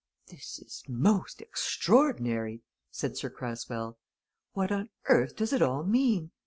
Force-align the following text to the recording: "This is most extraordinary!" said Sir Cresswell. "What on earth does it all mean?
"This 0.29 0.57
is 0.57 0.83
most 0.87 1.43
extraordinary!" 1.43 2.63
said 2.89 3.17
Sir 3.17 3.29
Cresswell. 3.29 3.99
"What 4.53 4.71
on 4.71 4.89
earth 5.09 5.35
does 5.35 5.53
it 5.53 5.61
all 5.61 5.83
mean? 5.83 6.31